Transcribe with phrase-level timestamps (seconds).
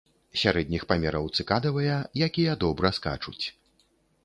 [0.43, 1.99] Сярэдніх памераў цыкадавыя,
[2.29, 3.45] якія добра скачуць.